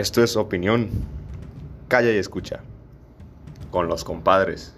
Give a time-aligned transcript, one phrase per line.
[0.00, 0.88] Esto es opinión.
[1.88, 2.60] Calla y escucha.
[3.70, 4.74] Con los compadres.